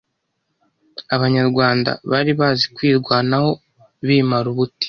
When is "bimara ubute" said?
4.07-4.79